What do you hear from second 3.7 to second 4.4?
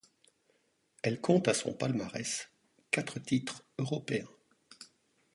européens.